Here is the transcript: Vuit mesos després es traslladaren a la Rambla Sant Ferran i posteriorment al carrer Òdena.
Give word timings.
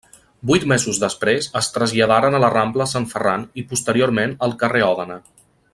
Vuit 0.51 0.63
mesos 0.69 0.99
després 1.03 1.49
es 1.61 1.69
traslladaren 1.75 2.37
a 2.37 2.41
la 2.45 2.49
Rambla 2.55 2.87
Sant 2.95 3.05
Ferran 3.13 3.45
i 3.63 3.65
posteriorment 3.75 4.35
al 4.49 4.57
carrer 4.65 4.83
Òdena. 4.89 5.21